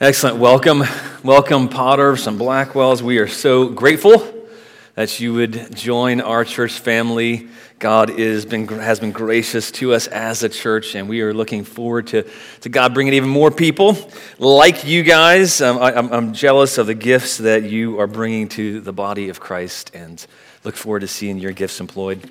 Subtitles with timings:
[0.00, 0.36] Excellent.
[0.36, 0.84] Welcome.
[1.24, 3.02] Welcome, Potters and Blackwells.
[3.02, 4.32] We are so grateful
[4.94, 7.48] that you would join our church family.
[7.80, 11.64] God is been, has been gracious to us as a church, and we are looking
[11.64, 12.24] forward to,
[12.60, 13.96] to God bringing even more people
[14.38, 15.60] like you guys.
[15.60, 19.40] Um, I, I'm jealous of the gifts that you are bringing to the body of
[19.40, 20.24] Christ and
[20.62, 22.24] look forward to seeing your gifts employed.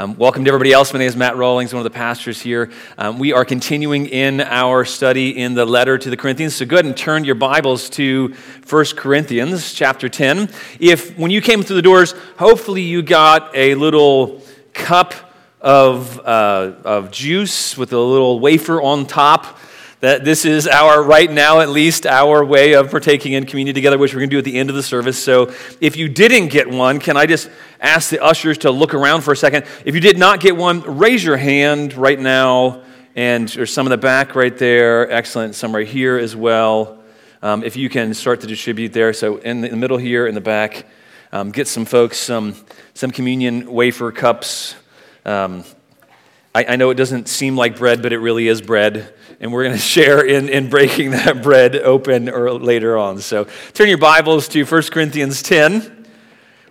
[0.00, 0.92] Um, welcome to everybody else.
[0.92, 2.70] My name is Matt Rawlings, one of the pastors here.
[2.98, 6.54] Um, we are continuing in our study in the letter to the Corinthians.
[6.54, 8.32] So go ahead and turn your Bibles to
[8.68, 10.50] 1 Corinthians chapter 10.
[10.78, 14.40] If, when you came through the doors, hopefully you got a little
[14.72, 15.14] cup
[15.60, 19.58] of, uh, of juice with a little wafer on top
[20.00, 23.98] that this is our, right now at least, our way of partaking in communion together,
[23.98, 25.22] which we're going to do at the end of the service.
[25.22, 29.22] So if you didn't get one, can I just ask the ushers to look around
[29.22, 29.66] for a second?
[29.84, 32.82] If you did not get one, raise your hand right now.
[33.16, 35.10] And there's some in the back right there.
[35.10, 35.56] Excellent.
[35.56, 37.02] Some right here as well.
[37.42, 39.12] Um, if you can start to distribute there.
[39.12, 40.86] So in the middle here, in the back,
[41.32, 42.54] um, get some folks some,
[42.94, 44.76] some communion wafer cups.
[45.24, 45.64] Um,
[46.54, 49.64] I, I know it doesn't seem like bread, but it really is bread and we're
[49.64, 53.18] going to share in, in breaking that bread open or later on.
[53.20, 56.06] So turn your Bibles to 1 Corinthians 10.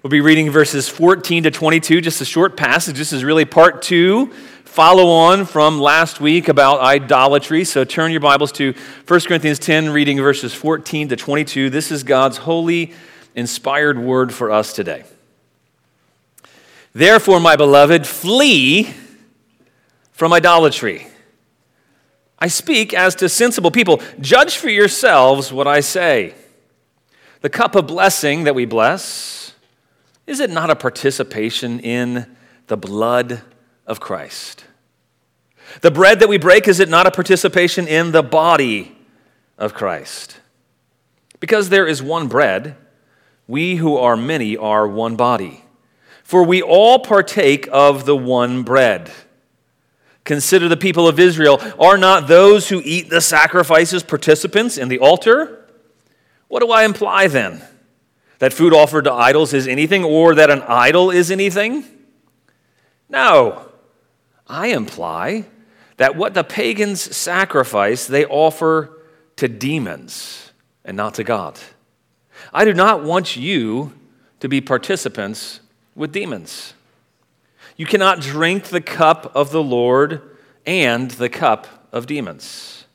[0.04, 2.98] We'll be reading verses 14 to 22, just a short passage.
[2.98, 4.28] This is really part two,
[4.64, 7.64] follow on from last week about idolatry.
[7.64, 8.74] So turn your Bibles to
[9.08, 11.70] 1 Corinthians 10, reading verses 14 to 22.
[11.70, 12.94] This is God's holy,
[13.36, 15.04] inspired word for us today.
[16.94, 18.94] Therefore, my beloved, flee
[20.14, 21.08] from idolatry.
[22.40, 24.02] I speak as to sensible people.
[24.20, 26.36] Judge for yourselves what I say.
[27.42, 29.54] The cup of blessing that we bless,
[30.26, 32.36] is it not a participation in
[32.68, 33.42] the blood
[33.86, 34.66] of Christ?
[35.82, 38.96] The bread that we break, is it not a participation in the body
[39.58, 40.40] of Christ?
[41.40, 42.76] Because there is one bread,
[43.48, 45.64] we who are many are one body.
[46.24, 49.12] For we all partake of the one bread.
[50.28, 51.62] Consider the people of Israel.
[51.80, 55.66] Are not those who eat the sacrifices participants in the altar?
[56.50, 57.64] What do I imply then?
[58.40, 61.86] That food offered to idols is anything, or that an idol is anything?
[63.08, 63.70] No.
[64.46, 65.46] I imply
[65.96, 69.02] that what the pagans sacrifice, they offer
[69.38, 70.52] to demons
[70.84, 71.58] and not to God.
[72.54, 73.94] I do not want you
[74.42, 75.62] to be participants
[75.96, 76.74] with demons.
[77.78, 80.22] You cannot drink the cup of the Lord
[80.66, 82.86] and the cup of demons.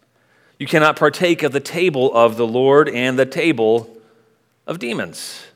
[0.59, 3.97] You cannot partake of the table of the Lord and the table
[4.66, 5.47] of demons.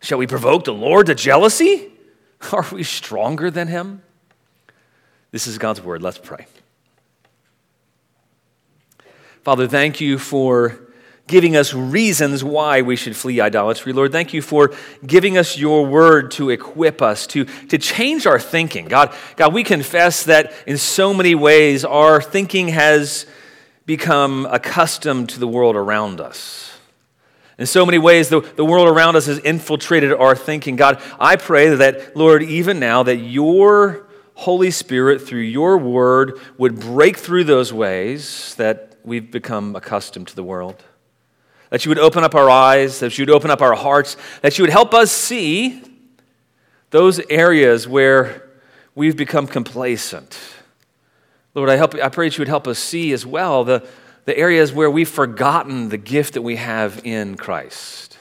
[0.00, 1.92] Shall we provoke the Lord to jealousy?
[2.52, 4.02] Are we stronger than him?
[5.32, 6.02] This is God's word.
[6.02, 6.46] Let's pray.
[9.42, 10.78] Father, thank you for
[11.26, 13.92] giving us reasons why we should flee idolatry.
[13.92, 14.72] Lord, thank you for
[15.06, 18.86] giving us your word to equip us, to, to change our thinking.
[18.86, 23.26] God, God, we confess that in so many ways our thinking has
[23.86, 26.76] become accustomed to the world around us.
[27.58, 30.74] In so many ways, the, the world around us has infiltrated our thinking.
[30.74, 36.80] God, I pray that, Lord, even now, that your Holy Spirit, through your word, would
[36.80, 40.82] break through those ways that we've become accustomed to the world
[41.72, 44.58] that you would open up our eyes, that you would open up our hearts, that
[44.58, 45.82] you would help us see
[46.90, 48.46] those areas where
[48.94, 50.38] we've become complacent.
[51.54, 53.88] Lord, I, help, I pray that you would help us see as well the,
[54.26, 58.18] the areas where we've forgotten the gift that we have in Christ.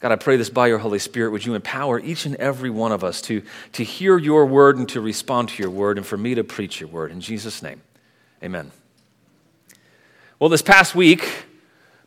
[0.00, 1.32] God, I pray this by your Holy Spirit.
[1.32, 4.88] Would you empower each and every one of us to, to hear your word and
[4.88, 7.10] to respond to your word, and for me to preach your word?
[7.10, 7.82] In Jesus' name,
[8.42, 8.70] amen.
[10.38, 11.28] Well, this past week,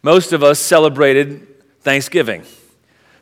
[0.05, 1.47] most of us celebrated
[1.81, 2.43] Thanksgiving.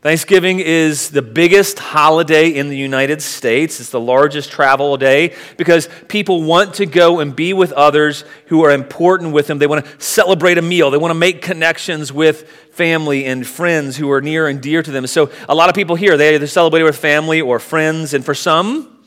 [0.01, 3.79] Thanksgiving is the biggest holiday in the United States.
[3.79, 8.65] It's the largest travel day because people want to go and be with others who
[8.65, 9.59] are important with them.
[9.59, 13.95] They want to celebrate a meal, they want to make connections with family and friends
[13.95, 15.07] who are near and dear to them.
[15.07, 18.35] So, a lot of people here, they either celebrated with family or friends, and for
[18.35, 19.05] some,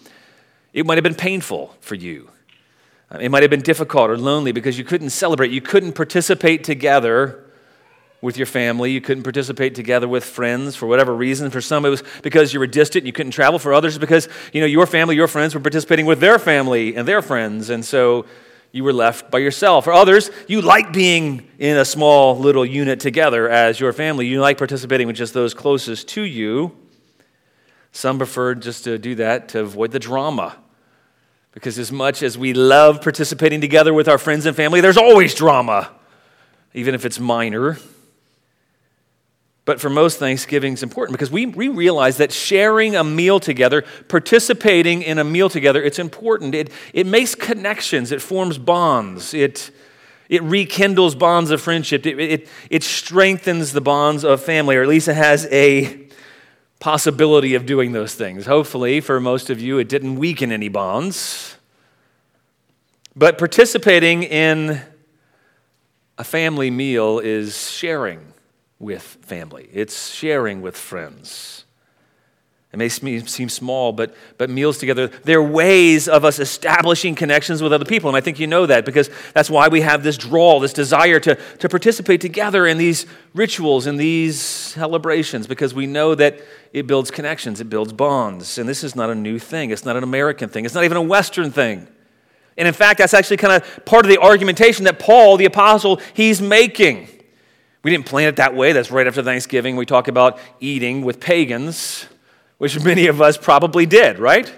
[0.72, 2.30] it might have been painful for you.
[3.20, 7.42] It might have been difficult or lonely because you couldn't celebrate, you couldn't participate together
[8.26, 8.90] with your family.
[8.90, 11.48] You couldn't participate together with friends for whatever reason.
[11.50, 13.58] For some, it was because you were distant and you couldn't travel.
[13.58, 17.08] For others, because you know your family, your friends were participating with their family and
[17.08, 18.26] their friends, and so
[18.72, 19.84] you were left by yourself.
[19.84, 24.26] For others, you like being in a small little unit together as your family.
[24.26, 26.76] You like participating with just those closest to you.
[27.92, 30.56] Some preferred just to do that to avoid the drama.
[31.52, 35.34] Because as much as we love participating together with our friends and family, there's always
[35.34, 35.90] drama
[36.76, 37.78] even if it's minor.
[39.66, 43.84] But for most, Thanksgiving is important because we, we realize that sharing a meal together,
[44.06, 46.54] participating in a meal together, it's important.
[46.54, 49.72] It, it makes connections, it forms bonds, it,
[50.28, 54.88] it rekindles bonds of friendship, it, it, it strengthens the bonds of family, or at
[54.88, 56.06] least it has a
[56.78, 58.46] possibility of doing those things.
[58.46, 61.56] Hopefully, for most of you, it didn't weaken any bonds.
[63.16, 64.80] But participating in
[66.18, 68.32] a family meal is sharing
[68.78, 71.66] with family, it's sharing with friends.
[72.72, 77.72] It may seem small, but, but meals together, they're ways of us establishing connections with
[77.72, 78.10] other people.
[78.10, 81.18] And I think you know that because that's why we have this draw, this desire
[81.20, 86.38] to, to participate together in these rituals, in these celebrations, because we know that
[86.74, 88.58] it builds connections, it builds bonds.
[88.58, 90.98] And this is not a new thing, it's not an American thing, it's not even
[90.98, 91.88] a Western thing.
[92.58, 96.00] And in fact, that's actually kind of part of the argumentation that Paul, the apostle,
[96.12, 97.08] he's making.
[97.86, 98.72] We didn't plan it that way.
[98.72, 99.76] That's right after Thanksgiving.
[99.76, 102.06] We talk about eating with pagans,
[102.58, 104.52] which many of us probably did, right?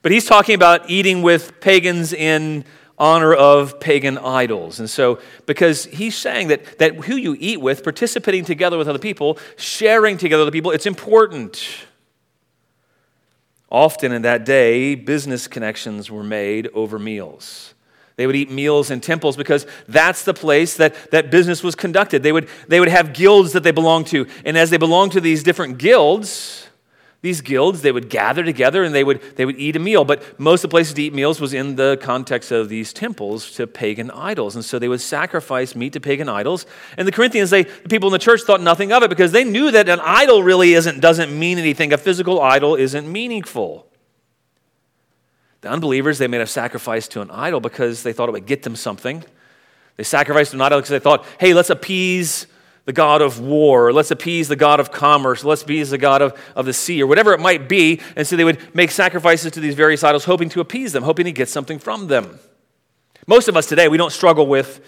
[0.00, 2.64] But he's talking about eating with pagans in
[2.98, 4.80] honor of pagan idols.
[4.80, 8.98] And so, because he's saying that, that who you eat with, participating together with other
[8.98, 11.62] people, sharing together with other people, it's important.
[13.70, 17.73] Often in that day, business connections were made over meals.
[18.16, 22.22] They would eat meals in temples because that's the place that, that business was conducted.
[22.22, 24.26] They would, they would have guilds that they belonged to.
[24.44, 26.68] And as they belonged to these different guilds,
[27.22, 30.04] these guilds, they would gather together and they would, they would eat a meal.
[30.04, 33.50] But most of the places to eat meals was in the context of these temples
[33.52, 34.54] to pagan idols.
[34.54, 36.66] And so they would sacrifice meat to pagan idols.
[36.98, 39.42] And the Corinthians, they, the people in the church thought nothing of it because they
[39.42, 41.92] knew that an idol really isn't, doesn't mean anything.
[41.94, 43.88] A physical idol isn't meaningful.
[45.64, 48.64] The unbelievers, they made a sacrifice to an idol because they thought it would get
[48.64, 49.24] them something.
[49.96, 52.46] They sacrificed to an idol because they thought, hey, let's appease
[52.84, 56.38] the God of war, let's appease the God of commerce, let's appease the God of,
[56.54, 58.02] of the sea, or whatever it might be.
[58.14, 61.24] And so they would make sacrifices to these various idols, hoping to appease them, hoping
[61.24, 62.38] to get something from them.
[63.26, 64.84] Most of us today, we don't struggle with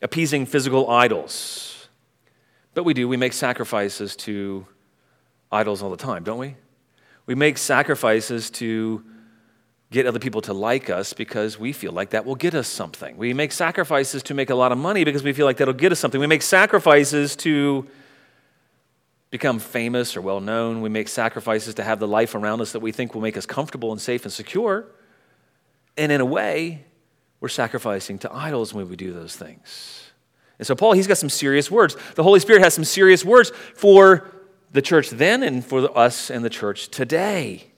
[0.00, 1.86] appeasing physical idols,
[2.72, 3.06] but we do.
[3.08, 4.66] We make sacrifices to
[5.52, 6.56] idols all the time, don't we?
[7.26, 9.04] We make sacrifices to
[9.90, 13.16] get other people to like us because we feel like that will get us something.
[13.16, 15.92] We make sacrifices to make a lot of money because we feel like that'll get
[15.92, 16.20] us something.
[16.20, 17.86] We make sacrifices to
[19.30, 20.80] become famous or well known.
[20.80, 23.46] We make sacrifices to have the life around us that we think will make us
[23.46, 24.86] comfortable and safe and secure.
[25.96, 26.84] And in a way,
[27.40, 30.10] we're sacrificing to idols when we do those things.
[30.58, 31.96] And so, Paul, he's got some serious words.
[32.14, 34.30] The Holy Spirit has some serious words for
[34.72, 37.73] the church then and for us and the church today.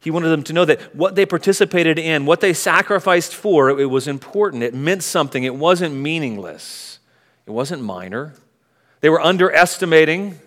[0.00, 3.86] He wanted them to know that what they participated in, what they sacrificed for, it
[3.86, 4.62] was important.
[4.62, 5.44] It meant something.
[5.44, 6.98] It wasn't meaningless.
[7.46, 8.34] It wasn't minor.
[9.00, 10.38] They were underestimating.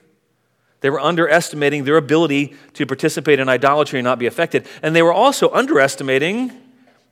[0.81, 4.65] They were underestimating their ability to participate in idolatry and not be affected.
[4.81, 6.51] And they were also underestimating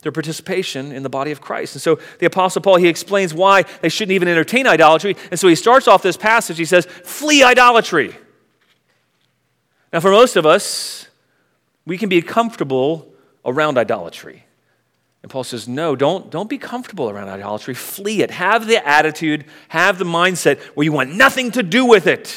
[0.02, 1.76] their participation in the body of Christ.
[1.76, 5.16] And so the Apostle Paul, he explains why they shouldn't even entertain idolatry.
[5.30, 8.16] And so he starts off this passage, he says, Flee idolatry.
[9.94, 11.08] Now, for most of us,
[11.86, 13.12] we can be comfortable
[13.46, 14.46] around idolatry.
[15.24, 17.74] And Paul says, no, don't, don't be comfortable around idolatry.
[17.74, 18.32] Flee it.
[18.32, 22.36] Have the attitude, have the mindset where you want nothing to do with it.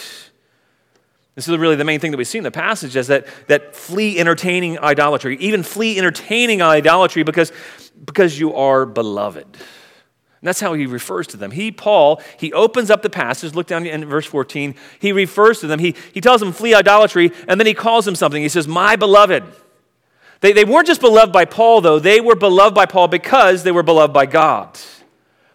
[1.34, 3.74] This is really the main thing that we see in the passage is that, that
[3.74, 5.36] flee entertaining idolatry.
[5.38, 7.52] Even flee entertaining idolatry because,
[8.04, 9.46] because you are beloved.
[10.44, 11.52] And that's how he refers to them.
[11.52, 13.54] He, Paul, he opens up the passage.
[13.54, 14.74] Look down in verse 14.
[14.98, 15.78] He refers to them.
[15.78, 18.42] He, he tells them, flee idolatry, and then he calls them something.
[18.42, 19.42] He says, My beloved.
[20.42, 21.98] They, they weren't just beloved by Paul, though.
[21.98, 24.78] They were beloved by Paul because they were beloved by God.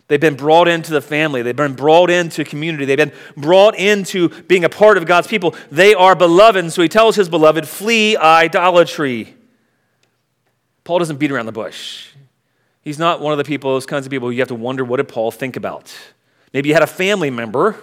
[0.08, 1.44] They've been brought into the family.
[1.44, 2.86] They've been brought into community.
[2.86, 5.54] They've been brought into being a part of God's people.
[5.70, 6.58] They are beloved.
[6.62, 9.36] And so he tells his beloved, flee idolatry.
[10.84, 12.08] Paul doesn't beat around the bush.
[12.82, 14.98] He's not one of the people, those kinds of people you have to wonder what
[14.98, 15.94] did Paul think about.
[16.54, 17.76] Maybe you had a family member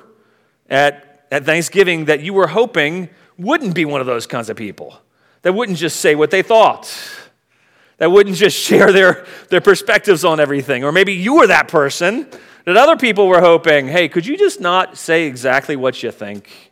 [0.68, 4.98] at, at Thanksgiving that you were hoping wouldn't be one of those kinds of people,
[5.42, 6.92] that wouldn't just say what they thought,
[7.98, 10.84] that wouldn't just share their, their perspectives on everything.
[10.84, 12.28] Or maybe you were that person
[12.64, 16.65] that other people were hoping, hey, could you just not say exactly what you think?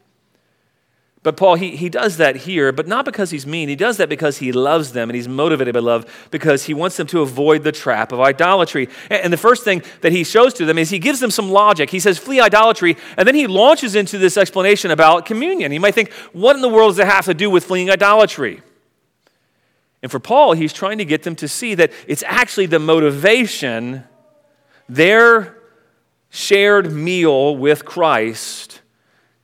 [1.25, 3.71] But Paul, he, he does that here, but not because he's mean.
[3.71, 6.99] He does that because he loves them and he's motivated by love because he wants
[6.99, 8.91] them to avoid the trap of idolatry.
[9.09, 11.89] And the first thing that he shows to them is he gives them some logic.
[11.89, 15.73] He says, flee idolatry, and then he launches into this explanation about communion.
[15.73, 18.61] You might think, what in the world does it have to do with fleeing idolatry?
[20.03, 24.05] And for Paul, he's trying to get them to see that it's actually the motivation,
[24.91, 25.57] their
[26.29, 28.83] shared meal with Christ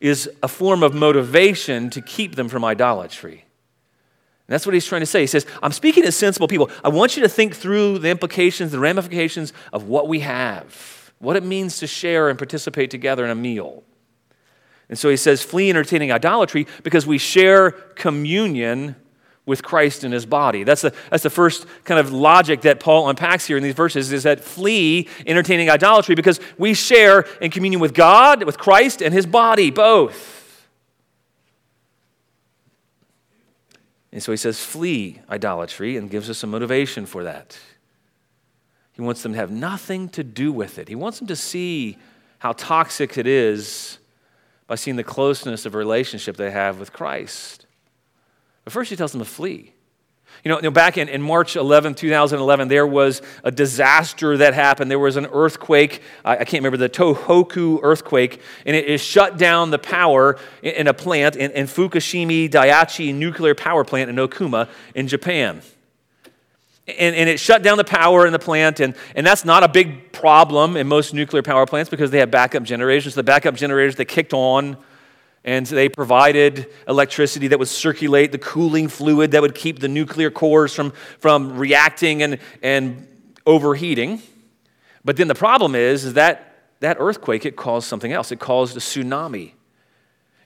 [0.00, 3.44] is a form of motivation to keep them from idolatry.
[4.46, 5.20] And that's what he's trying to say.
[5.20, 6.70] He says, I'm speaking to sensible people.
[6.82, 11.36] I want you to think through the implications, the ramifications of what we have, what
[11.36, 13.84] it means to share and participate together in a meal.
[14.88, 18.96] And so he says, flee entertaining idolatry because we share communion
[19.50, 20.62] with Christ in his body.
[20.62, 24.12] That's the, that's the first kind of logic that Paul unpacks here in these verses
[24.12, 29.12] is that flee entertaining idolatry because we share in communion with God, with Christ, and
[29.12, 30.68] his body, both.
[34.12, 37.58] And so he says, flee idolatry and gives us a motivation for that.
[38.92, 40.86] He wants them to have nothing to do with it.
[40.86, 41.98] He wants them to see
[42.38, 43.98] how toxic it is
[44.68, 47.66] by seeing the closeness of relationship they have with Christ.
[48.70, 49.72] But first, he tells them to flee.
[50.44, 54.54] You know, you know, back in, in March 11, 2011, there was a disaster that
[54.54, 54.88] happened.
[54.88, 56.02] There was an earthquake.
[56.24, 60.74] I, I can't remember the Tohoku earthquake, and it, it shut down the power in,
[60.74, 65.62] in a plant in, in, Fukushima Daiichi nuclear power plant in Okuma in Japan.
[66.86, 69.68] And, and, it shut down the power in the plant, and, and that's not a
[69.68, 73.16] big problem in most nuclear power plants because they have backup generators.
[73.16, 74.76] The backup generators that kicked on
[75.44, 80.30] and they provided electricity that would circulate the cooling fluid that would keep the nuclear
[80.30, 83.06] cores from, from reacting and, and
[83.46, 84.20] overheating.
[85.04, 86.46] But then the problem is, is that
[86.80, 88.32] that earthquake, it caused something else.
[88.32, 89.52] It caused a tsunami.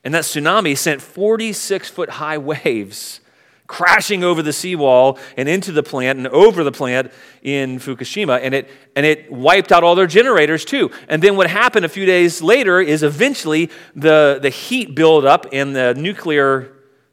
[0.05, 3.21] And that tsunami sent 46 foot high waves
[3.67, 7.11] crashing over the seawall and into the plant and over the plant
[7.43, 8.41] in Fukushima.
[8.43, 10.91] And it, and it wiped out all their generators too.
[11.09, 15.73] And then what happened a few days later is eventually the, the heat buildup in
[15.73, 16.73] the nuclear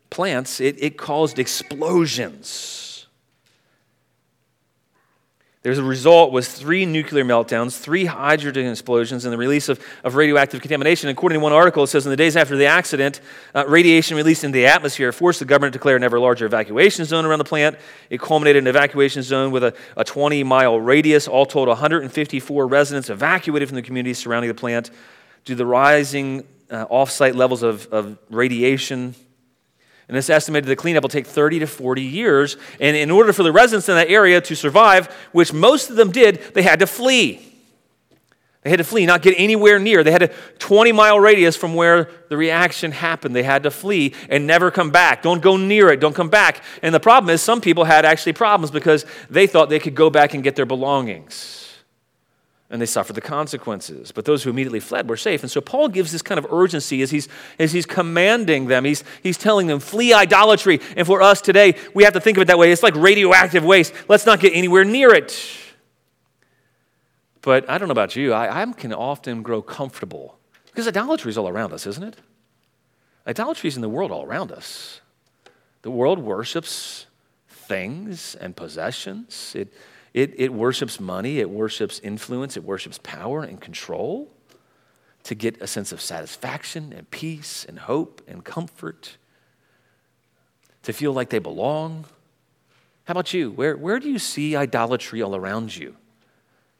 [0.10, 2.91] plants, it, it caused explosions.
[5.64, 10.16] There's a result was three nuclear meltdowns, three hydrogen explosions, and the release of, of
[10.16, 11.08] radioactive contamination.
[11.10, 13.22] According to one article, it says in the days after the accident,
[13.54, 17.06] uh, radiation released into the atmosphere forced the government to declare an ever larger evacuation
[17.06, 17.78] zone around the plant.
[18.10, 21.28] It culminated in an evacuation zone with a, a 20 mile radius.
[21.28, 24.90] All told, 154 residents evacuated from the communities surrounding the plant
[25.46, 29.14] due to the rising uh, off site levels of, of radiation.
[30.12, 32.58] And it's estimated the cleanup will take 30 to 40 years.
[32.82, 36.12] And in order for the residents in that area to survive, which most of them
[36.12, 37.40] did, they had to flee.
[38.64, 40.04] They had to flee, not get anywhere near.
[40.04, 40.28] They had a
[40.60, 43.34] 20 mile radius from where the reaction happened.
[43.34, 45.22] They had to flee and never come back.
[45.22, 46.02] Don't go near it.
[46.02, 46.62] Don't come back.
[46.84, 50.10] And the problem is, some people had actually problems because they thought they could go
[50.10, 51.71] back and get their belongings
[52.72, 54.12] and they suffered the consequences.
[54.14, 55.44] But those who immediately fled were safe.
[55.44, 57.28] And so Paul gives this kind of urgency as he's,
[57.60, 58.86] as he's commanding them.
[58.86, 60.80] He's, he's telling them, flee idolatry.
[60.96, 62.72] And for us today, we have to think of it that way.
[62.72, 63.94] It's like radioactive waste.
[64.08, 65.38] Let's not get anywhere near it.
[67.42, 70.38] But I don't know about you, I, I can often grow comfortable
[70.68, 72.16] because idolatry is all around us, isn't it?
[73.28, 75.02] Idolatry is in the world all around us.
[75.82, 77.08] The world worships
[77.50, 79.54] things and possessions.
[79.56, 79.74] It,
[80.14, 84.30] it, it worships money, it worships influence, it worships power and control
[85.24, 89.18] to get a sense of satisfaction and peace and hope and comfort,
[90.84, 92.06] to feel like they belong.
[93.06, 93.52] How about you?
[93.52, 95.96] Where, where do you see idolatry all around you?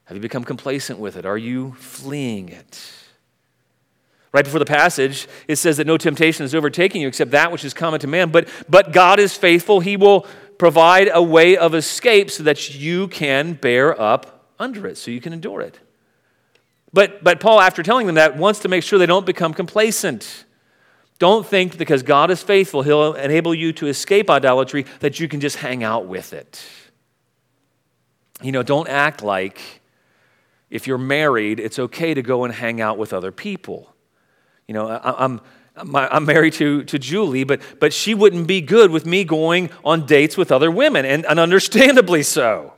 [0.06, 1.26] Have you become complacent with it?
[1.26, 2.92] Are you fleeing it?
[4.34, 7.66] Right before the passage, it says that no temptation is overtaking you except that which
[7.66, 8.30] is common to man.
[8.30, 9.82] But, but God is faithful.
[9.82, 10.26] He will
[10.62, 15.20] provide a way of escape so that you can bear up under it, so you
[15.20, 15.80] can endure it.
[16.94, 20.46] But, but Paul, after telling them that, wants to make sure they don't become complacent.
[21.18, 25.40] Don't think because God is faithful, He'll enable you to escape idolatry, that you can
[25.40, 26.64] just hang out with it.
[28.44, 29.60] You know, don't act like
[30.70, 33.96] if you're married, it's okay to go and hang out with other people.
[34.68, 35.40] You know, I,
[35.76, 39.70] I'm I'm married to, to Julie, but, but she wouldn't be good with me going
[39.86, 42.74] on dates with other women, and, and understandably so.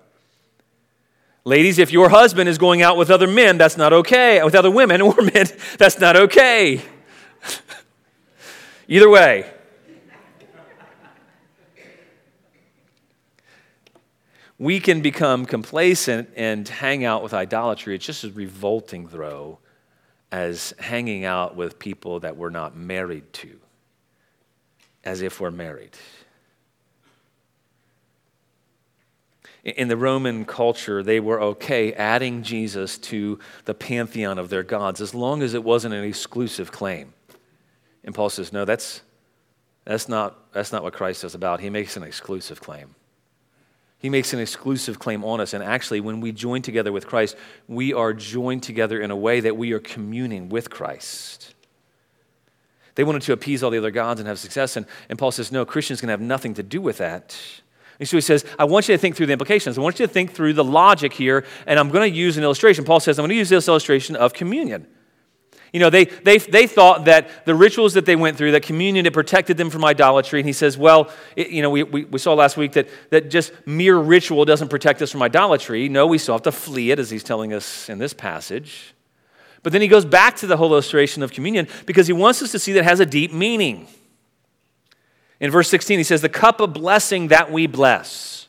[1.45, 4.41] Ladies, if your husband is going out with other men, that's not okay.
[4.43, 5.47] With other women or men,
[5.77, 6.81] that's not okay.
[8.87, 9.49] Either way.
[14.57, 17.95] We can become complacent and hang out with idolatry.
[17.95, 19.59] It's just a revolting, though,
[20.33, 23.55] as hanging out with people that we're not married to,
[25.03, 25.91] as if we're married.
[29.63, 35.01] In the Roman culture, they were okay adding Jesus to the pantheon of their gods
[35.01, 37.13] as long as it wasn't an exclusive claim.
[38.03, 39.03] And Paul says, no, that's,
[39.85, 41.59] that's, not, that's not what Christ is about.
[41.59, 42.95] He makes an exclusive claim.
[44.03, 45.53] He makes an exclusive claim on us.
[45.53, 47.37] And actually, when we join together with Christ,
[47.69, 51.55] we are joined together in a way that we are communing with Christ.
[52.95, 54.75] They wanted to appease all the other gods and have success.
[54.75, 57.33] And, and Paul says, no, Christians can have nothing to do with that.
[57.97, 59.77] And so he says, I want you to think through the implications.
[59.77, 61.45] I want you to think through the logic here.
[61.65, 62.83] And I'm going to use an illustration.
[62.83, 64.85] Paul says, I'm going to use this illustration of communion.
[65.73, 69.07] You know, they, they, they thought that the rituals that they went through, that communion,
[69.07, 70.39] it protected them from idolatry.
[70.39, 73.31] And he says, well, it, you know, we, we, we saw last week that, that
[73.31, 75.89] just mere ritual doesn't protect us from idolatry.
[75.89, 78.93] No, we still have to flee it, as he's telling us in this passage.
[79.63, 82.51] But then he goes back to the whole illustration of communion because he wants us
[82.51, 83.87] to see that it has a deep meaning.
[85.39, 88.47] In verse 16, he says, The cup of blessing that we bless.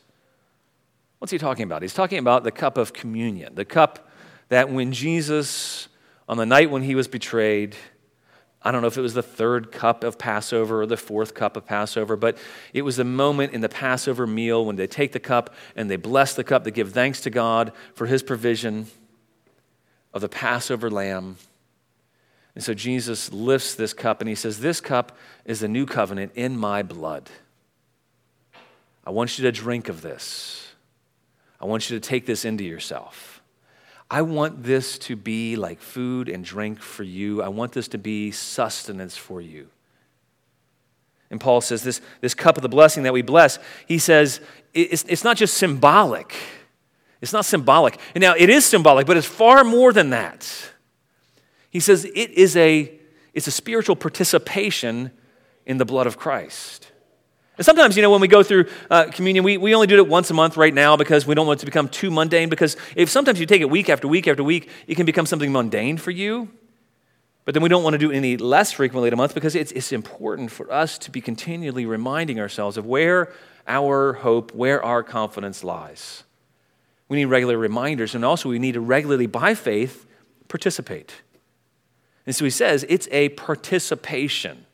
[1.17, 1.81] What's he talking about?
[1.81, 4.09] He's talking about the cup of communion, the cup
[4.49, 5.87] that when Jesus
[6.27, 7.75] on the night when he was betrayed,
[8.61, 11.55] I don't know if it was the third cup of Passover or the fourth cup
[11.55, 12.37] of Passover, but
[12.73, 15.97] it was the moment in the Passover meal when they take the cup and they
[15.97, 18.87] bless the cup, they give thanks to God for his provision
[20.13, 21.37] of the Passover lamb.
[22.55, 26.31] And so Jesus lifts this cup and he says, This cup is the new covenant
[26.33, 27.29] in my blood.
[29.05, 30.73] I want you to drink of this.
[31.61, 33.43] I want you to take this into yourself.
[34.09, 37.41] I want this to be like food and drink for you.
[37.41, 39.69] I want this to be sustenance for you.
[41.31, 43.57] And Paul says this, this cup of the blessing that we bless,
[43.87, 44.41] he says
[44.73, 46.35] it's, it's not just symbolic.
[47.21, 47.99] It's not symbolic.
[48.13, 50.71] And now it is symbolic, but it's far more than that.
[51.71, 52.91] He says it is a,
[53.33, 55.11] it's a spiritual participation
[55.65, 56.91] in the blood of Christ.
[57.57, 60.07] And sometimes, you know, when we go through uh, communion, we, we only do it
[60.07, 62.49] once a month right now because we don't want it to become too mundane.
[62.49, 65.51] Because if sometimes you take it week after week after week, it can become something
[65.51, 66.49] mundane for you.
[67.45, 69.71] But then we don't want to do it any less frequently a month because it's,
[69.71, 73.31] it's important for us to be continually reminding ourselves of where
[73.67, 76.23] our hope, where our confidence lies.
[77.07, 80.07] We need regular reminders, and also we need to regularly, by faith,
[80.47, 81.13] participate.
[82.25, 84.65] And so he says it's a participation.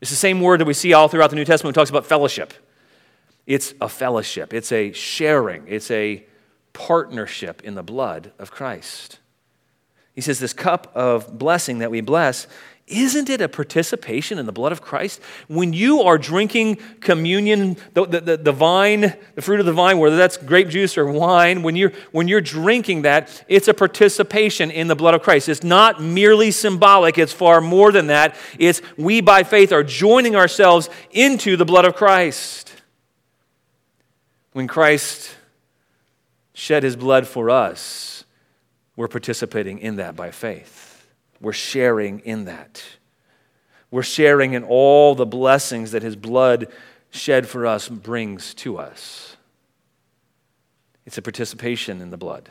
[0.00, 1.90] It's the same word that we see all throughout the New Testament when it talks
[1.90, 2.54] about fellowship.
[3.46, 6.24] It's a fellowship, it's a sharing, it's a
[6.72, 9.18] partnership in the blood of Christ.
[10.14, 12.46] He says, This cup of blessing that we bless
[12.88, 15.20] isn't it a participation in the blood of Christ?
[15.46, 20.16] When you are drinking communion, the, the, the, vine, the fruit of the vine, whether
[20.16, 24.88] that's grape juice or wine, when you're, when you're drinking that, it's a participation in
[24.88, 25.48] the blood of Christ.
[25.48, 28.34] It's not merely symbolic, it's far more than that.
[28.58, 32.72] It's we by faith are joining ourselves into the blood of Christ.
[34.52, 35.36] When Christ
[36.54, 38.24] shed his blood for us,
[38.96, 40.87] we're participating in that by faith.
[41.40, 42.82] We're sharing in that.
[43.90, 46.68] We're sharing in all the blessings that his blood
[47.10, 49.36] shed for us brings to us.
[51.06, 52.50] It's a participation in the blood.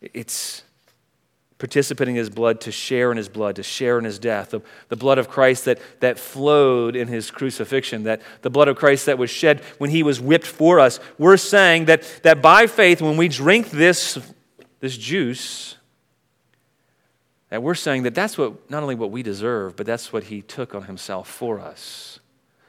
[0.00, 0.62] It's
[1.58, 4.50] participating in his blood to share in his blood, to share in his death.
[4.50, 8.76] The, the blood of Christ that, that flowed in his crucifixion, that the blood of
[8.76, 10.98] Christ that was shed when he was whipped for us.
[11.18, 14.18] We're saying that, that by faith, when we drink this,
[14.80, 15.76] this juice,
[17.50, 20.42] and we're saying that that's what, not only what we deserve, but that's what he
[20.42, 22.20] took on himself for us.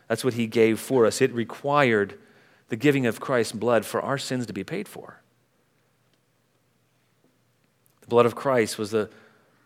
[0.08, 1.22] That's what he gave for us.
[1.22, 2.18] It required
[2.70, 5.22] the giving of Christ's blood for our sins to be paid for.
[8.02, 9.10] The blood of Christ was the,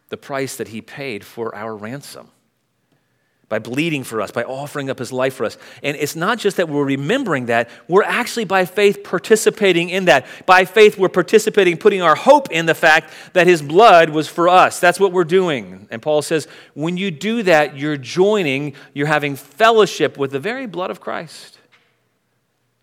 [0.10, 2.32] the price that he paid for our ransom
[3.48, 5.58] by bleeding for us, by offering up his life for us.
[5.84, 10.26] And it's not just that we're remembering that, we're actually by faith participating in that.
[10.46, 14.50] By faith, we're participating, putting our hope in the fact that his blood was for
[14.50, 14.80] us.
[14.80, 15.88] That's what we're doing.
[15.92, 20.66] And Paul says, when you do that, you're joining, you're having fellowship with the very
[20.66, 21.60] blood of Christ.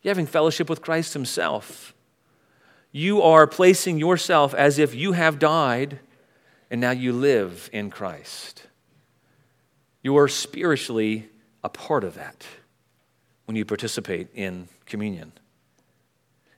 [0.03, 1.95] You're having fellowship with Christ himself.
[2.93, 5.99] You are placing yourself as if you have died
[6.71, 8.67] and now you live in Christ.
[10.03, 11.29] You're spiritually
[11.63, 12.45] a part of that
[13.45, 15.33] when you participate in communion.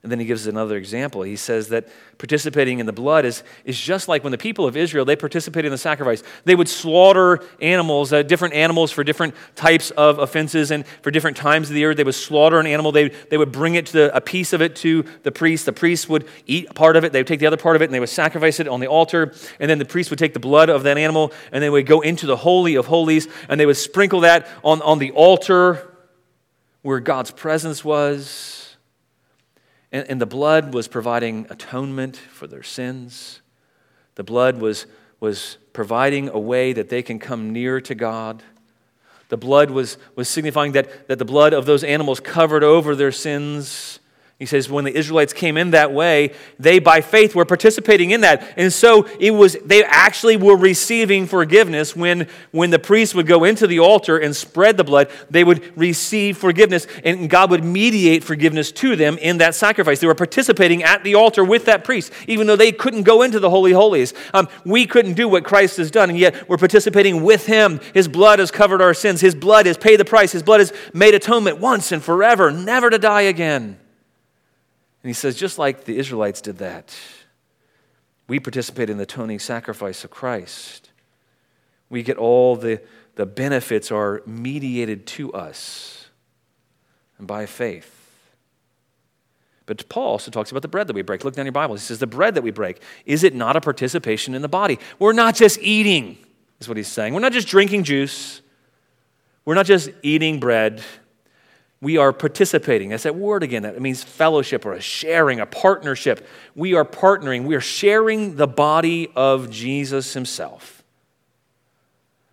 [0.05, 1.23] And then he gives another example.
[1.23, 1.89] He says that
[2.19, 5.65] participating in the blood is, is just like when the people of Israel, they participated
[5.65, 6.23] in the sacrifice.
[6.45, 11.39] They would slaughter animals, uh, different animals for different types of offenses and for different
[11.39, 11.95] times of the year.
[11.95, 12.93] They would slaughter an animal.
[12.93, 15.65] They, they would bring it to the, a piece of it to the priest.
[15.65, 17.15] The priest would eat part of it.
[17.15, 18.89] They would take the other part of it and they would sacrifice it on the
[18.89, 19.33] altar.
[19.59, 22.03] And then the priest would take the blood of that animal and they would go
[22.03, 25.97] into the Holy of Holies and they would sprinkle that on, on the altar
[26.83, 28.64] where God's presence was
[29.95, 33.41] and, and the blood was providing atonement for their sins.
[34.17, 34.87] The blood was,
[35.21, 38.43] was providing a way that they can come near to God.
[39.29, 43.13] The blood was, was signifying that, that the blood of those animals covered over their
[43.13, 44.01] sins
[44.37, 48.23] He says, when the Israelites came in that way, they by faith were participating in
[48.23, 48.55] that.
[48.57, 53.45] And so it was, they actually were receiving forgiveness when, when the priest would go
[53.45, 58.25] into the altar and spread the blood, they would receive forgiveness, and God would mediate
[58.25, 60.01] forgiveness to them in that sacrifice.
[60.01, 63.39] They were participating at the altar with that priest, even though they couldn't go into
[63.39, 64.15] the Holy Holies.
[64.35, 67.79] Um, we couldn't do what Christ has done, and yet we're participating with Him.
[67.95, 70.73] His blood has covered our sins, His blood has paid the price, His blood has
[70.93, 73.79] made atonement once and forever, never to die again.
[75.05, 76.97] And he says, just like the Israelites did that,
[78.27, 80.93] we participate in the atoning sacrifice of Christ.
[81.91, 82.81] We get all the,
[83.15, 86.07] the benefits are mediated to us
[87.19, 87.91] and by faith.
[89.67, 91.23] But Paul also talks about the bread that we break.
[91.23, 91.75] Look down your Bible.
[91.75, 94.79] He says, The bread that we break, is it not a participation in the body?
[94.99, 96.17] We're not just eating,
[96.61, 97.13] is what he's saying.
[97.13, 98.41] We're not just drinking juice.
[99.45, 100.83] We're not just eating bread
[101.85, 102.89] we are participating.
[102.89, 103.65] That's that word again.
[103.65, 106.27] That means fellowship or a sharing, a partnership.
[106.55, 107.45] We are partnering.
[107.45, 110.83] We are sharing the body of Jesus himself.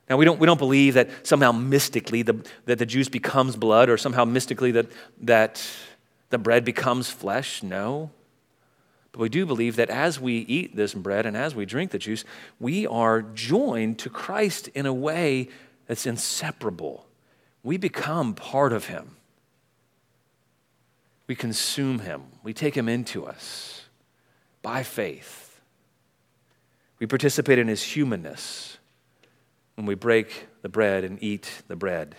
[0.10, 3.90] Now, we don't, we don't believe that somehow mystically the, that the juice becomes blood
[3.90, 4.88] or somehow mystically that,
[5.22, 5.62] that
[6.30, 7.62] the bread becomes flesh.
[7.62, 8.10] No.
[9.12, 12.00] But we do believe that as we eat this bread and as we drink the
[12.00, 12.24] juice,
[12.58, 15.50] we are joined to Christ in a way
[15.88, 17.06] that's inseparable.
[17.64, 19.18] We become part of him
[21.32, 23.84] we consume him, we take him into us
[24.62, 25.62] by faith.
[27.00, 28.78] We participate in his humanness
[29.76, 32.15] when we break the bread and eat the bread.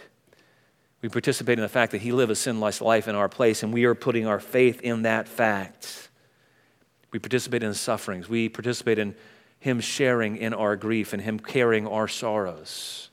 [1.02, 3.70] We participate in the fact that he lived a sinless life in our place, and
[3.70, 6.08] we are putting our faith in that fact.
[7.10, 8.30] We participate in his sufferings.
[8.30, 9.14] We participate in
[9.58, 13.10] him sharing in our grief and him carrying our sorrows,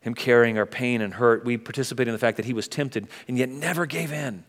[0.00, 1.44] him carrying our pain and hurt.
[1.44, 4.44] We participate in the fact that he was tempted and yet never gave in.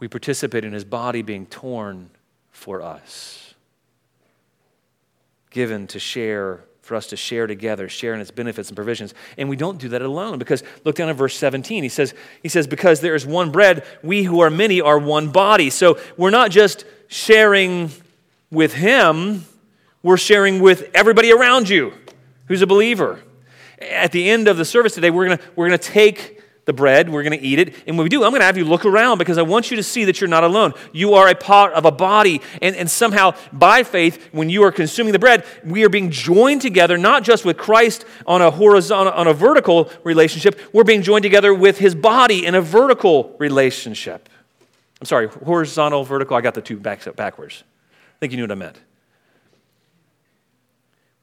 [0.00, 2.10] We participate in his body being torn
[2.50, 3.54] for us,
[5.50, 9.12] given to share, for us to share together, share in its benefits and provisions.
[9.36, 11.82] And we don't do that alone because look down at verse 17.
[11.82, 15.30] He says, he says, Because there is one bread, we who are many are one
[15.30, 15.70] body.
[15.70, 17.90] So we're not just sharing
[18.50, 19.44] with him,
[20.02, 21.92] we're sharing with everybody around you
[22.46, 23.20] who's a believer.
[23.80, 26.37] At the end of the service today, we're going we're going to take
[26.68, 27.74] the bread, we're going to eat it.
[27.86, 29.78] And when we do, I'm going to have you look around because I want you
[29.78, 30.74] to see that you're not alone.
[30.92, 32.42] You are a part of a body.
[32.60, 36.60] And, and somehow, by faith, when you are consuming the bread, we are being joined
[36.60, 41.22] together, not just with Christ on a horizontal, on a vertical relationship, we're being joined
[41.22, 44.28] together with his body in a vertical relationship.
[45.00, 47.64] I'm sorry, horizontal, vertical, I got the two back, backwards.
[48.16, 48.76] I think you knew what I meant.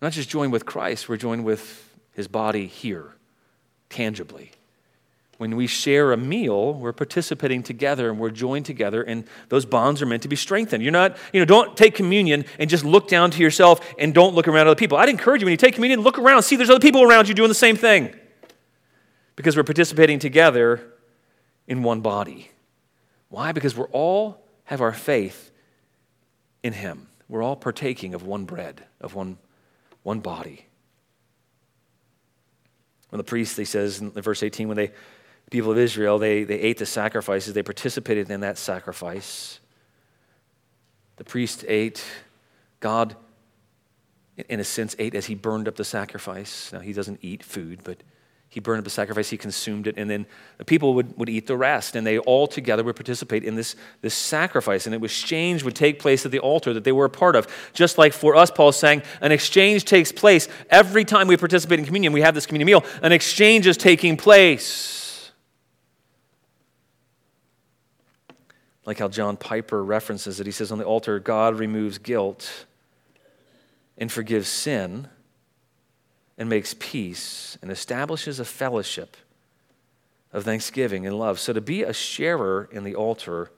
[0.02, 3.14] We're not just joined with Christ, we're joined with his body here,
[3.92, 4.52] tangibly.
[5.38, 10.02] When we share a meal, we're participating together and we're joined together, and those bonds
[10.02, 10.82] are meant to be strengthened.
[10.82, 14.34] You're not, you know, don't take communion and just look down to yourself and don't
[14.34, 14.98] look around other people.
[14.98, 17.34] I'd encourage you when you take communion, look around, see there's other people around you
[17.34, 18.16] doing the same thing.
[19.36, 20.94] Because we're participating together
[21.68, 22.50] in one body.
[23.28, 23.52] Why?
[23.52, 25.52] Because we're all have our faith
[26.64, 27.08] in Him.
[27.28, 29.38] We're all partaking of one bread, of one,
[30.04, 30.66] one body.
[33.10, 34.92] When the priest, he says in verse 18, when they
[35.52, 39.60] people of Israel, they, they ate the sacrifices, they participated in that sacrifice.
[41.18, 42.04] The priest ate,
[42.80, 43.16] God,
[44.50, 46.74] in a sense, ate as he burned up the sacrifice.
[46.74, 48.04] Now, he doesn't eat food, but
[48.50, 50.26] he burned up the sacrifice, he consumed it, and then
[50.58, 53.76] the people would, would eat the rest, and they all together would participate in this,
[54.02, 54.86] this sacrifice.
[54.86, 57.48] And an exchange would take place at the altar that they were a part of.
[57.74, 61.80] Just like for us, Paul is saying, an exchange takes place every time we participate
[61.80, 62.14] in communion.
[62.14, 65.05] We have this communion meal, an exchange is taking place.
[68.86, 70.46] Like how John Piper references it.
[70.46, 72.66] He says, On the altar, God removes guilt
[73.98, 75.08] and forgives sin
[76.38, 79.18] and makes peace and establishes a fellowship
[80.34, 81.40] of thanksgiving and love.
[81.40, 83.52] So to be a sharer in the altar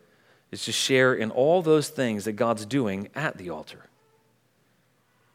[0.51, 3.86] is to share in all those things that God's doing at the altar.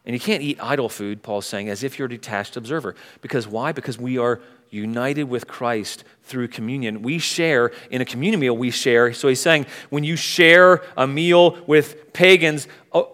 [0.04, 2.96] And you can't eat idol food, Paul's saying, as if you're a detached observer.
[3.20, 3.72] Because why?
[3.72, 7.02] Because we are united with Christ through communion.
[7.02, 9.12] We share in a communion meal, we share.
[9.12, 13.12] So he's saying when you share a meal with pagans oh,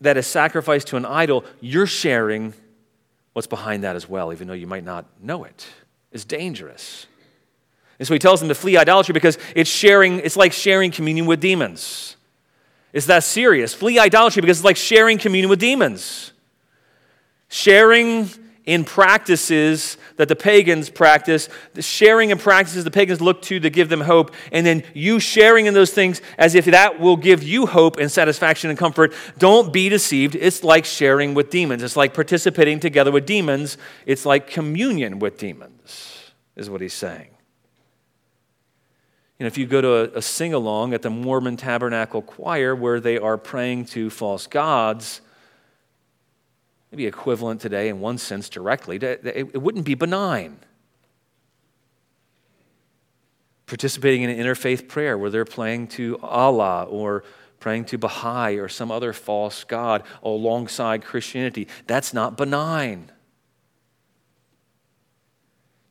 [0.00, 2.54] that is sacrificed to an idol, you're sharing
[3.32, 5.66] what's behind that as well, even though you might not know it.
[6.12, 7.06] It's dangerous.
[7.98, 11.26] And so he tells them to flee idolatry because it's sharing, it's like sharing communion
[11.26, 12.16] with demons.
[12.92, 13.74] It's that serious.
[13.74, 16.32] Flee idolatry because it's like sharing communion with demons.
[17.48, 18.28] Sharing
[18.64, 23.70] in practices that the pagans practice, the sharing in practices the pagans look to to
[23.70, 27.42] give them hope, and then you sharing in those things as if that will give
[27.42, 29.12] you hope and satisfaction and comfort.
[29.38, 30.36] Don't be deceived.
[30.36, 35.38] It's like sharing with demons, it's like participating together with demons, it's like communion with
[35.38, 37.31] demons, is what he's saying.
[39.42, 43.00] And if you go to a, a sing along at the Mormon Tabernacle Choir where
[43.00, 45.20] they are praying to false gods,
[46.92, 50.58] maybe equivalent today in one sense directly, it wouldn't be benign.
[53.66, 57.24] Participating in an interfaith prayer where they're praying to Allah or
[57.58, 63.10] praying to Baha'i or some other false god alongside Christianity, that's not benign.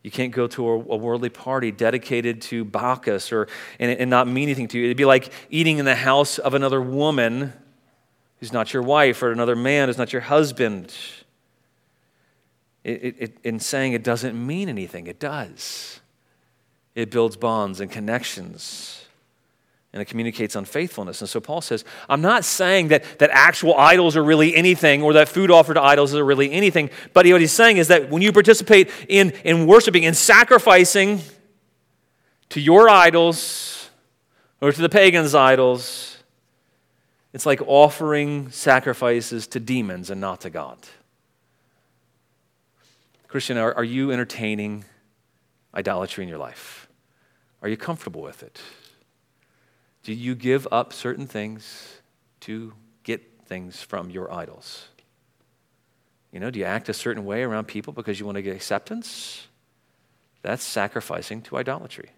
[0.02, 4.26] You can't go to a, a worldly party dedicated to Bacchus or, and, and not
[4.26, 4.86] mean anything to you.
[4.86, 7.52] It'd be like eating in the house of another woman
[8.40, 10.92] who's not your wife or another man who's not your husband.
[12.82, 16.00] It, it, in saying it doesn't mean anything, it does.
[16.96, 19.01] It builds bonds and connections
[19.92, 21.20] and it communicates unfaithfulness.
[21.20, 25.12] And so Paul says, I'm not saying that, that actual idols are really anything or
[25.14, 28.22] that food offered to idols is really anything, but what he's saying is that when
[28.22, 31.20] you participate in, in worshiping and sacrificing
[32.48, 33.90] to your idols
[34.60, 36.18] or to the pagans' idols,
[37.34, 40.78] it's like offering sacrifices to demons and not to God.
[43.28, 44.84] Christian, are, are you entertaining
[45.74, 46.88] idolatry in your life?
[47.62, 48.60] Are you comfortable with it?
[50.02, 52.00] Do you give up certain things
[52.40, 52.72] to
[53.04, 54.88] get things from your idols?
[56.32, 58.56] You know, do you act a certain way around people because you want to get
[58.56, 59.46] acceptance?
[60.40, 62.10] That's sacrificing to idolatry.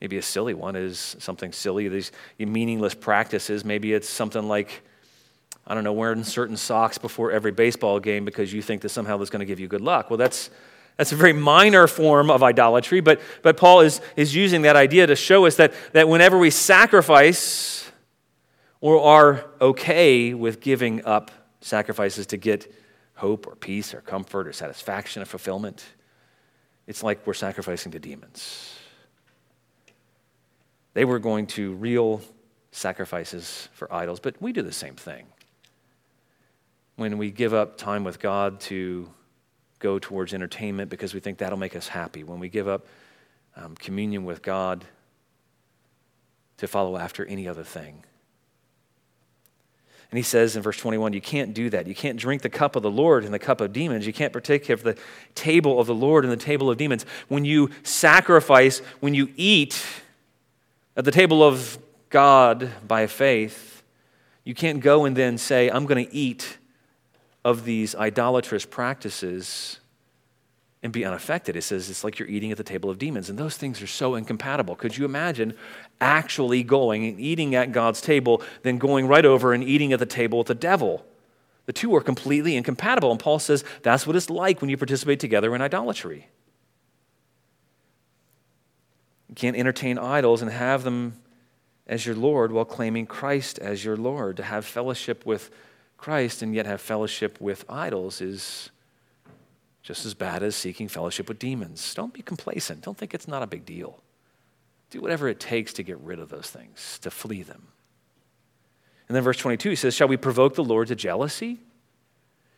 [0.00, 3.64] Maybe a silly one is something silly, these meaningless practices.
[3.64, 4.82] Maybe it's something like,
[5.66, 9.18] I don't know, wearing certain socks before every baseball game because you think that somehow
[9.18, 10.08] that's going to give you good luck.
[10.08, 10.50] Well, that's
[10.98, 15.06] that's a very minor form of idolatry, but, but Paul is, is using that idea
[15.06, 17.88] to show us that, that whenever we sacrifice
[18.80, 21.30] or are okay with giving up
[21.60, 22.74] sacrifices to get
[23.14, 25.84] hope or peace or comfort or satisfaction or fulfillment,
[26.88, 28.74] it's like we're sacrificing to demons.
[30.94, 32.22] They were going to real
[32.72, 35.26] sacrifices for idols, but we do the same thing.
[36.96, 39.08] When we give up time with God to
[39.78, 42.24] go towards entertainment because we think that'll make us happy.
[42.24, 42.86] When we give up
[43.56, 44.84] um, communion with God
[46.58, 48.04] to follow after any other thing.
[50.10, 51.86] And he says in verse 21 you can't do that.
[51.86, 54.06] You can't drink the cup of the Lord and the cup of demons.
[54.06, 54.96] You can't partake of the
[55.34, 57.04] table of the Lord and the table of demons.
[57.28, 59.84] When you sacrifice, when you eat
[60.96, 61.78] at the table of
[62.10, 63.82] God by faith,
[64.44, 66.56] you can't go and then say, I'm going to eat
[67.48, 69.80] of these idolatrous practices
[70.82, 71.56] and be unaffected.
[71.56, 73.30] It says it's like you're eating at the table of demons.
[73.30, 74.76] And those things are so incompatible.
[74.76, 75.54] Could you imagine
[75.98, 80.06] actually going and eating at God's table, then going right over and eating at the
[80.06, 81.06] table with the devil?
[81.64, 83.10] The two are completely incompatible.
[83.10, 86.28] And Paul says that's what it's like when you participate together in idolatry.
[89.30, 91.14] You can't entertain idols and have them
[91.86, 94.36] as your Lord while claiming Christ as your Lord.
[94.36, 95.50] To have fellowship with
[95.98, 98.70] Christ and yet have fellowship with idols is
[99.82, 101.94] just as bad as seeking fellowship with demons.
[101.94, 102.82] Don't be complacent.
[102.82, 104.00] Don't think it's not a big deal.
[104.90, 107.68] Do whatever it takes to get rid of those things, to flee them.
[109.08, 111.58] And then verse 22, he says, Shall we provoke the Lord to jealousy?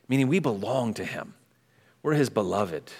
[0.07, 1.33] Meaning we belong to him.
[2.03, 2.91] We're his beloved.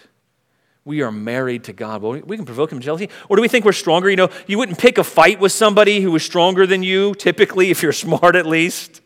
[0.86, 2.02] We are married to God.
[2.02, 3.10] Well, we can provoke him to jealousy.
[3.30, 4.10] Or do we think we're stronger?
[4.10, 7.70] You know, you wouldn't pick a fight with somebody who was stronger than you, typically,
[7.70, 9.01] if you're smart at least.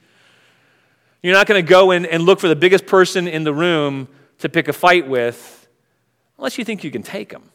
[1.26, 4.08] You're not going to go in and look for the biggest person in the room
[4.38, 5.68] to pick a fight with
[6.38, 7.50] unless you think you can take them.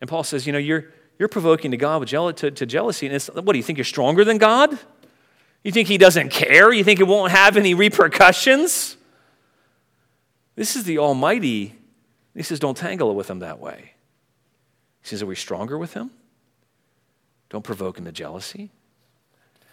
[0.00, 0.86] And Paul says, you know, you're,
[1.20, 3.06] you're provoking to God with to, to jealousy.
[3.06, 3.78] And what do you think?
[3.78, 4.76] You're stronger than God?
[5.62, 6.72] You think he doesn't care?
[6.72, 8.96] You think it won't have any repercussions?
[10.56, 11.76] This is the Almighty.
[12.34, 13.92] He says, don't tangle with him that way.
[15.02, 16.10] He says, are we stronger with him?
[17.48, 18.72] Don't provoke him to jealousy.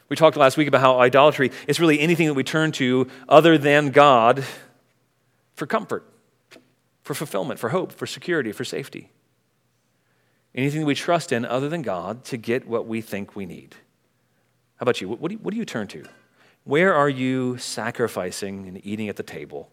[0.07, 3.57] We talked last week about how idolatry is really anything that we turn to other
[3.57, 4.43] than God
[5.55, 6.05] for comfort,
[7.01, 9.11] for fulfillment, for hope, for security, for safety.
[10.53, 13.75] Anything we trust in other than God to get what we think we need.
[14.77, 15.09] How about you?
[15.09, 16.05] What do you, what do you turn to?
[16.65, 19.69] Where are you sacrificing and eating at the table,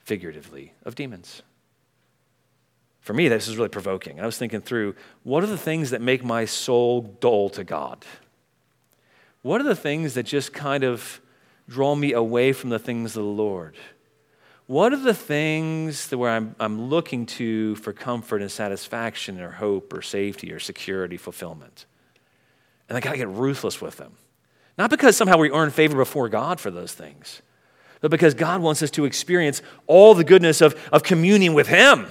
[0.00, 1.42] figuratively, of demons?
[3.00, 4.20] For me, this is really provoking.
[4.20, 8.04] I was thinking through what are the things that make my soul dull to God?
[9.42, 11.20] What are the things that just kind of
[11.68, 13.76] draw me away from the things of the Lord?
[14.72, 19.50] what are the things that where I'm, I'm looking to for comfort and satisfaction or
[19.50, 21.84] hope or safety or security, fulfillment?
[22.88, 24.12] And I got to get ruthless with them.
[24.78, 27.42] Not because somehow we earn favor before God for those things,
[28.00, 32.06] but because God wants us to experience all the goodness of, of communion with Him.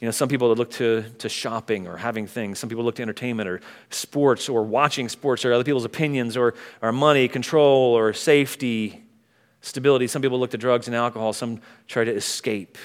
[0.00, 2.58] You know, some people look to, to shopping or having things.
[2.58, 6.54] Some people look to entertainment or sports or watching sports or other people's opinions or,
[6.82, 9.04] or money, control or safety
[9.60, 10.06] stability.
[10.06, 12.76] Some people look to drugs and alcohol, some try to escape.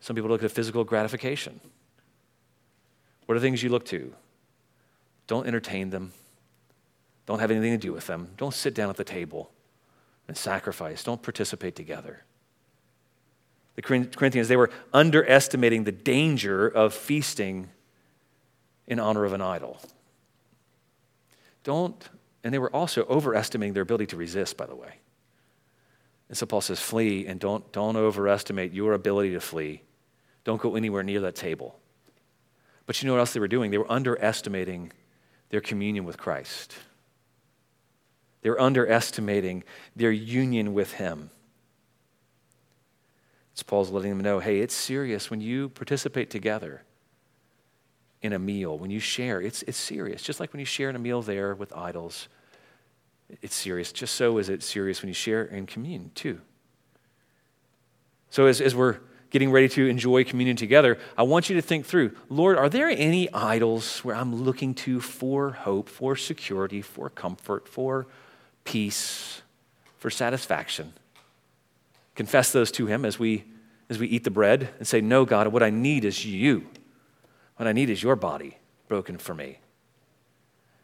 [0.00, 1.60] Some people look to physical gratification.
[3.26, 4.12] What are things you look to?
[5.26, 6.12] Don't entertain them.
[7.26, 8.30] Don't have anything to do with them.
[8.36, 9.52] Don't sit down at the table
[10.26, 11.04] and sacrifice.
[11.04, 12.24] Don't participate together.
[13.80, 17.70] The Corinthians, they were underestimating the danger of feasting
[18.86, 19.80] in honor of an idol.
[21.64, 22.10] Don't,
[22.44, 24.96] and they were also overestimating their ability to resist, by the way.
[26.28, 29.80] And so Paul says, flee and don't, don't overestimate your ability to flee.
[30.44, 31.78] Don't go anywhere near that table.
[32.84, 33.70] But you know what else they were doing?
[33.70, 34.92] They were underestimating
[35.48, 36.74] their communion with Christ.
[38.42, 39.64] They were underestimating
[39.96, 41.30] their union with Him.
[43.52, 46.82] It's Paul's letting them know hey, it's serious when you participate together
[48.22, 50.22] in a meal, when you share, it's, it's serious.
[50.22, 52.28] Just like when you share in a meal there with idols
[53.42, 53.92] it's serious.
[53.92, 56.40] Just so is it serious when you share in communion, too.
[58.30, 58.98] So, as, as we're
[59.30, 62.88] getting ready to enjoy communion together, I want you to think through Lord, are there
[62.88, 68.06] any idols where I'm looking to for hope, for security, for comfort, for
[68.64, 69.42] peace,
[69.98, 70.92] for satisfaction?
[72.20, 73.44] Confess those to Him as we,
[73.88, 76.68] as we eat the bread and say, No, God, what I need is you.
[77.56, 79.58] What I need is your body broken for me.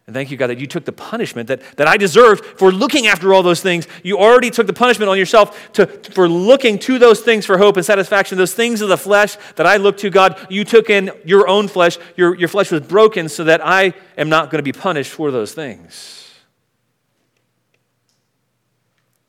[0.07, 3.07] And thank you, God, that you took the punishment that, that I deserved for looking
[3.07, 3.87] after all those things.
[4.03, 7.77] You already took the punishment on yourself to, for looking to those things for hope
[7.77, 10.47] and satisfaction, those things of the flesh that I look to, God.
[10.49, 11.99] You took in your own flesh.
[12.17, 15.31] Your, your flesh was broken so that I am not going to be punished for
[15.31, 16.26] those things.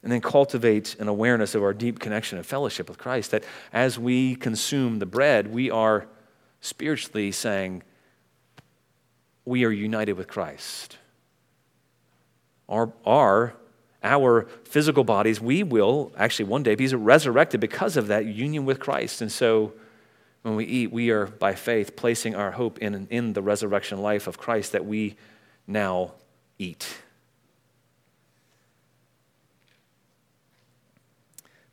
[0.07, 3.43] And then cultivate an awareness of our deep connection and fellowship with Christ, that
[3.73, 6.07] as we consume the bread, we are
[6.61, 7.83] spiritually saying,
[9.43, 10.95] we are united with Christ.
[12.69, 13.55] Our, our,
[14.01, 18.79] our physical bodies, we will actually one day be resurrected because of that union with
[18.79, 19.21] Christ.
[19.21, 19.73] And so
[20.43, 24.25] when we eat, we are by faith placing our hope in, in the resurrection life
[24.25, 25.17] of Christ that we
[25.67, 26.13] now
[26.57, 26.87] eat.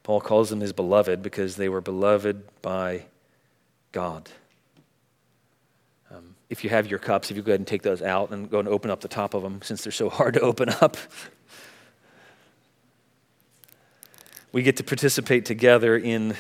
[0.04, 3.06] Paul calls them his beloved because they were beloved by
[3.90, 4.30] God
[6.14, 8.50] um, if you have your cups, if you go ahead and take those out and
[8.50, 10.96] go and open up the top of them since they're so hard to open up.
[14.52, 16.36] we get to participate together in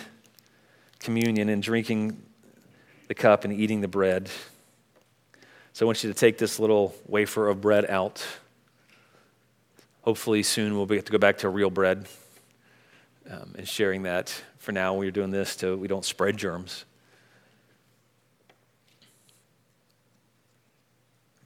[1.00, 2.22] communion and drinking
[3.08, 4.30] the cup and eating the bread.
[5.72, 8.24] So I want you to take this little wafer of bread out.
[10.02, 12.06] Hopefully, soon we'll get to go back to real bread
[13.30, 14.34] um, and sharing that.
[14.58, 16.84] For now, we're doing this so we don't spread germs.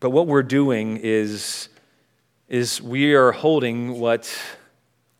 [0.01, 1.69] But what we're doing is,
[2.49, 4.33] is we are holding what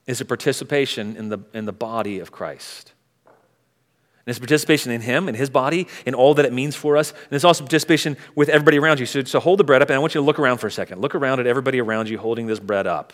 [0.07, 2.93] is a participation in the, in the body of Christ.
[3.27, 7.11] And it's participation in Him, in His body, in all that it means for us.
[7.11, 9.07] And it's also participation with everybody around you.
[9.07, 10.71] So, so hold the bread up, and I want you to look around for a
[10.71, 11.01] second.
[11.01, 13.13] Look around at everybody around you holding this bread up.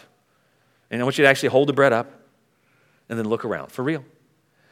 [0.90, 2.23] And I want you to actually hold the bread up
[3.08, 4.04] and then look around for real.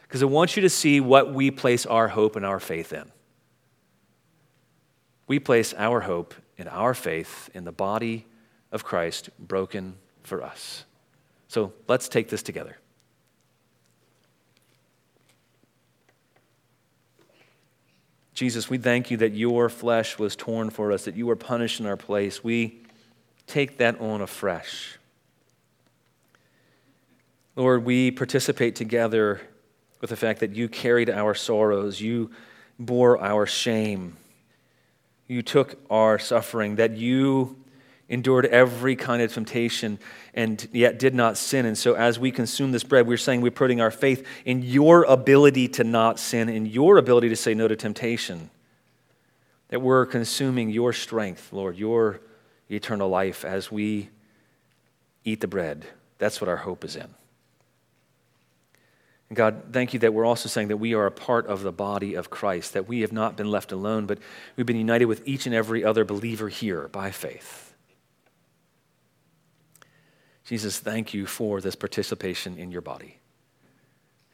[0.03, 3.11] Because I want you to see what we place our hope and our faith in.
[5.27, 8.27] We place our hope and our faith in the body
[8.71, 10.85] of Christ broken for us.
[11.49, 12.77] So let's take this together.
[18.35, 21.81] Jesus, we thank you that your flesh was torn for us, that you were punished
[21.81, 22.43] in our place.
[22.43, 22.83] We
[23.47, 24.99] take that on afresh.
[27.55, 29.41] Lord, we participate together
[30.01, 32.31] with the fact that you carried our sorrows, you
[32.79, 34.17] bore our shame,
[35.29, 37.57] you took our suffering, that you
[38.09, 39.99] endured every kind of temptation
[40.35, 41.67] and yet did not sin.
[41.67, 45.05] And so, as we consume this bread, we're saying we're putting our faith in your
[45.05, 48.51] ability to not sin, in your ability to say no to temptation.
[49.69, 52.21] That we're consuming your strength, Lord, your
[52.71, 54.11] eternal life as we
[55.25, 55.87] eat the bread.
[56.19, 57.09] That's what our hope is in.
[59.33, 61.73] And God, thank you that we're also saying that we are a part of the
[61.73, 64.19] body of Christ, that we have not been left alone, but
[64.57, 67.73] we've been united with each and every other believer here by faith.
[70.45, 73.21] Jesus, thank you for this participation in your body.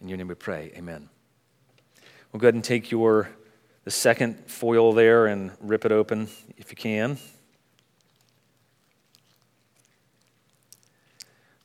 [0.00, 0.72] In your name we pray.
[0.74, 1.08] Amen.
[2.32, 3.30] We'll go ahead and take your
[3.84, 6.26] the second foil there and rip it open
[6.56, 7.18] if you can.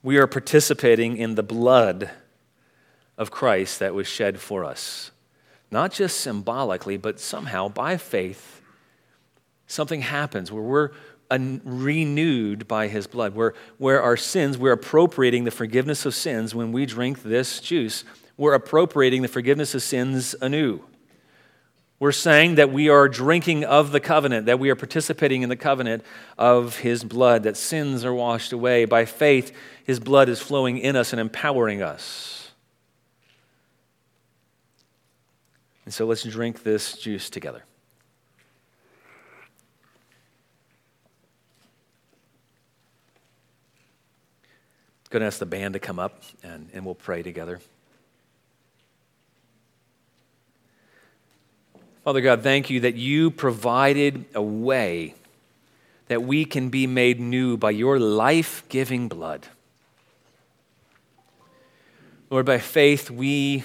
[0.04, 2.12] We are participating in the blood
[3.18, 5.12] of Christ that was shed for us.
[5.72, 8.62] Not just symbolically, but somehow by faith,
[9.68, 10.92] something happens where we're
[11.32, 16.72] renewed by his blood, where, where our sins, we're appropriating the forgiveness of sins when
[16.72, 18.04] we drink this juice.
[18.38, 20.84] We're appropriating the forgiveness of sins anew.
[22.00, 25.56] We're saying that we are drinking of the covenant, that we are participating in the
[25.56, 26.04] covenant
[26.38, 28.86] of his blood, that sins are washed away.
[28.86, 29.56] By faith,
[29.86, 32.43] his blood is flowing in us and empowering us.
[35.94, 37.62] And so let's drink this juice together.
[45.12, 47.60] going to ask the band to come up and, and we'll pray together.
[52.04, 55.14] Father God, thank you that you provided a way
[56.08, 59.46] that we can be made new by your life giving blood.
[62.32, 63.64] Lord, by faith, we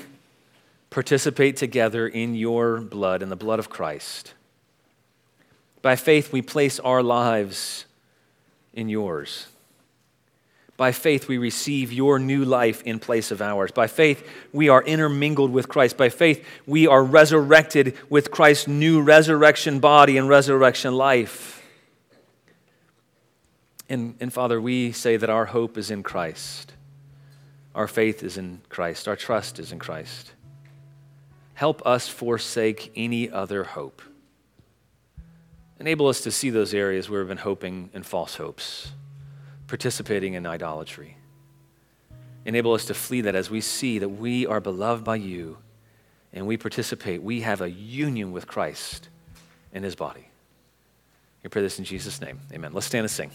[0.91, 4.34] participate together in your blood, in the blood of Christ.
[5.82, 7.84] By faith, we place our lives
[8.72, 9.47] in yours.
[10.76, 13.72] By faith, we receive your new life in place of ours.
[13.72, 15.97] By faith, we are intermingled with Christ.
[15.97, 21.66] By faith, we are resurrected with Christ's new resurrection body and resurrection life.
[23.89, 26.72] And, and Father, we say that our hope is in Christ.
[27.74, 29.09] Our faith is in Christ.
[29.09, 30.32] Our trust is in Christ.
[31.59, 34.01] Help us forsake any other hope.
[35.81, 38.93] Enable us to see those areas where we've been hoping in false hopes
[39.67, 41.17] participating in idolatry.
[42.45, 45.59] Enable us to flee that as we see that we are beloved by you
[46.33, 47.25] and we participate.
[47.25, 49.09] We have a union with Christ
[49.73, 50.29] in his body.
[51.43, 52.39] We pray this in Jesus' name.
[52.53, 52.73] Amen.
[52.73, 53.33] Let's stand and sing.